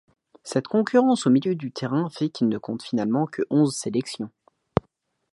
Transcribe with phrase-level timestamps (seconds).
[0.41, 4.31] Cette concurrence au milieu de terrain fait qu'il ne compte finalement que onze sélections.